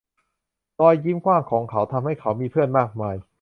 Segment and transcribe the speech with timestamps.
[0.79, 3.15] รอยยิ้มกว้างของเขาทำให้เขามีเพื่อนมากมาย